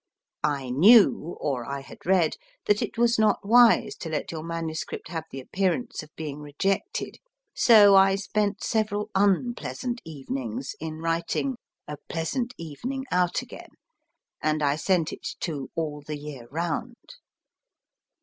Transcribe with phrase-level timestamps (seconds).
[0.43, 5.09] I knew, or I had read, that it was not wise to let your manuscript
[5.09, 7.19] have the appearance of being rejected,
[7.53, 11.55] so I spent several unpleasant evenings in writing
[11.87, 13.75] A Pleasant Evening outagain,
[14.41, 17.17] and I sent it to All the Year Round.